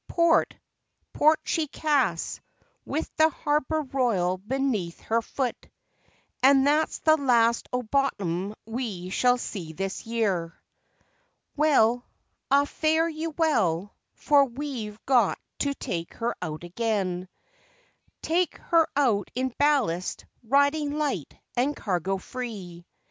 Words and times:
Port 0.07 0.55
port 1.13 1.39
she 1.43 1.67
casts, 1.67 2.41
with 2.85 3.07
the 3.17 3.29
harbour 3.29 3.83
roil 3.83 4.37
beneath 4.39 4.99
her 5.01 5.21
foot, 5.21 5.69
And 6.41 6.65
that's 6.65 6.97
the 6.97 7.17
last 7.17 7.69
o' 7.71 7.83
bottom 7.83 8.55
we 8.65 9.11
shall 9.11 9.37
see 9.37 9.73
this 9.73 10.07
year! 10.07 10.59
Well, 11.55 12.03
ah 12.49 12.65
fare 12.65 13.07
you 13.09 13.29
well, 13.37 13.93
for 14.15 14.45
we've 14.45 14.97
got 15.05 15.37
to 15.59 15.75
take 15.75 16.15
her 16.15 16.35
out 16.41 16.63
again 16.63 17.29
Take 18.23 18.57
her 18.57 18.87
out 18.95 19.29
in 19.35 19.53
ballast, 19.59 20.25
riding 20.41 20.97
light 20.97 21.35
and 21.55 21.75
cargo 21.75 22.17
free. 22.17 22.87